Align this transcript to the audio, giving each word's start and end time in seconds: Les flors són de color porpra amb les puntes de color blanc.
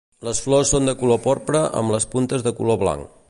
Les 0.27 0.37
flors 0.45 0.71
són 0.75 0.89
de 0.91 0.95
color 1.01 1.21
porpra 1.27 1.63
amb 1.83 1.97
les 1.97 2.09
puntes 2.15 2.49
de 2.49 2.57
color 2.63 2.83
blanc. 2.87 3.15